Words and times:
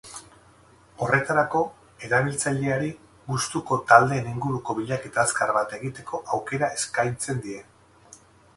Horretarako, 1.07 1.59
erabiltzaileari 2.07 2.89
gustuko 3.27 3.79
taldeen 3.91 4.31
inguruko 4.33 4.77
bilaketa 4.81 5.23
azkar 5.27 5.53
bat 5.59 5.77
egiteko 5.81 6.23
aukera 6.39 6.71
eskaintzen 6.81 7.45
die. 7.49 7.63